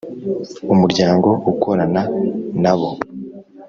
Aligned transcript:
umuryango 0.73 1.29
ukorana 1.51 2.01
nabo. 2.63 2.89